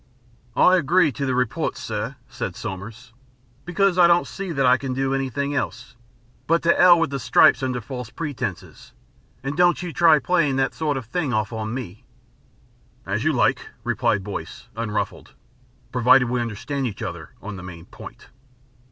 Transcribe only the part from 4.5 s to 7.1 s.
that I can do anything else. But to hell